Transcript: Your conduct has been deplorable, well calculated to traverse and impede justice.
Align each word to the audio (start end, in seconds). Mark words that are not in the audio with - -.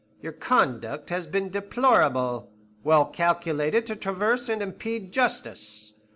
Your 0.19 0.31
conduct 0.31 1.11
has 1.11 1.27
been 1.27 1.51
deplorable, 1.51 2.49
well 2.83 3.05
calculated 3.05 3.85
to 3.85 3.95
traverse 3.95 4.49
and 4.49 4.59
impede 4.59 5.13
justice. 5.13 5.93